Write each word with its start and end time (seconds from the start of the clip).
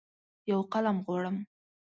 یوقلم 0.51 0.97
غواړم 1.05 1.37